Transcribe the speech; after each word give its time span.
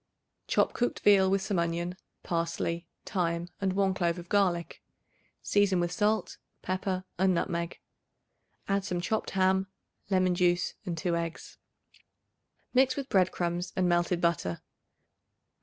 Chop 0.47 0.73
cooked 0.73 1.01
veal 1.01 1.29
with 1.29 1.43
some 1.43 1.59
onion, 1.59 1.95
parsley, 2.23 2.87
thyme 3.05 3.49
and 3.61 3.73
1 3.73 3.93
clove 3.93 4.17
of 4.17 4.29
garlic; 4.29 4.81
season 5.43 5.79
with 5.79 5.91
salt, 5.91 6.39
pepper 6.63 7.03
and 7.19 7.35
nutmeg. 7.35 7.79
Add 8.67 8.83
some 8.83 8.99
chopped 8.99 9.29
ham, 9.37 9.67
lemon 10.09 10.33
juice 10.33 10.73
and 10.87 10.97
2 10.97 11.15
eggs. 11.15 11.59
Mix 12.73 12.95
with 12.95 13.09
bread 13.09 13.31
crumbs 13.31 13.73
and 13.75 13.87
melted 13.87 14.19
butter. 14.19 14.61